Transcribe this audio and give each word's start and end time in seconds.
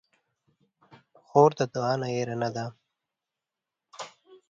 خور 1.25 1.51
د 1.59 1.61
دعا 1.73 1.93
نه 2.01 2.07
هېره 2.15 2.35
نه 2.41 2.49
ده. 2.55 2.65